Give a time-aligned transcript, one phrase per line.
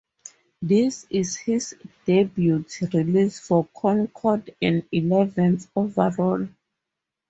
[0.63, 1.75] This is his
[2.07, 6.47] debut release for Concord and eleventh overall.